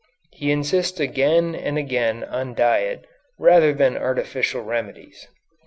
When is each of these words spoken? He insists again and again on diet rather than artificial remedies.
He 0.33 0.49
insists 0.51 0.99
again 0.99 1.53
and 1.53 1.77
again 1.77 2.23
on 2.23 2.55
diet 2.55 3.05
rather 3.37 3.71
than 3.71 3.95
artificial 3.95 4.63
remedies. 4.63 5.27